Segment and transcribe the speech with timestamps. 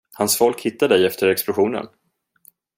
[0.13, 1.87] Hans folk hittade dig efter explosionen.